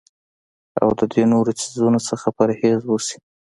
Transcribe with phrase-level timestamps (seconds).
[0.81, 3.17] او د دې نورو څيزونو نه پرهېز اوشي